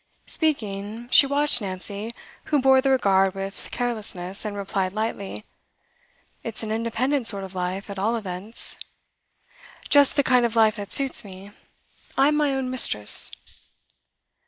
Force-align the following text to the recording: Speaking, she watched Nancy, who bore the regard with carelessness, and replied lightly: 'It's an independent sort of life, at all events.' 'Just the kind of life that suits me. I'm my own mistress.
Speaking, 0.25 1.07
she 1.11 1.27
watched 1.27 1.61
Nancy, 1.61 2.09
who 2.45 2.59
bore 2.59 2.81
the 2.81 2.89
regard 2.89 3.35
with 3.35 3.69
carelessness, 3.69 4.45
and 4.45 4.57
replied 4.57 4.93
lightly: 4.93 5.45
'It's 6.41 6.63
an 6.63 6.71
independent 6.71 7.27
sort 7.27 7.43
of 7.43 7.53
life, 7.53 7.87
at 7.87 7.99
all 7.99 8.15
events.' 8.15 8.77
'Just 9.91 10.15
the 10.15 10.23
kind 10.23 10.43
of 10.43 10.55
life 10.55 10.77
that 10.77 10.91
suits 10.91 11.23
me. 11.23 11.51
I'm 12.17 12.35
my 12.35 12.51
own 12.55 12.71
mistress. 12.71 13.29